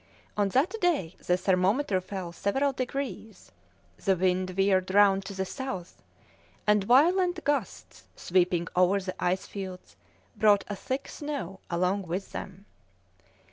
[0.35, 3.51] On that day the thermometer fell several degrees;
[4.03, 6.01] the wind veered round to the south,
[6.65, 9.95] and violent gusts, sweeping over the ice fields,
[10.35, 12.65] brought a thick snow along with them.